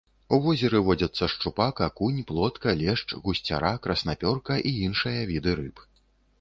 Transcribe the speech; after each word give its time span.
У 0.35 0.37
возеры 0.43 0.79
водзяцца 0.87 1.27
шчупак, 1.33 1.81
акунь, 1.89 2.23
плотка, 2.33 2.75
лешч, 2.81 3.05
гусцяра, 3.29 3.73
краснапёрка 3.87 4.61
і 4.73 4.75
іншыя 4.89 5.21
віды 5.33 5.51
рыб. 5.65 5.89